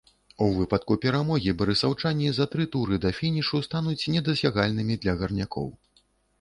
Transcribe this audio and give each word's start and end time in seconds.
У 0.43 0.45
выпадку 0.53 0.95
перамогі 1.03 1.53
барысаўчане 1.59 2.33
за 2.39 2.49
тры 2.55 2.67
туры 2.77 2.95
да 3.05 3.13
фінішу 3.19 3.63
стануць 3.69 3.97
недасягальнымі 4.17 5.01
для 5.05 5.19
гарнякоў. 5.25 5.73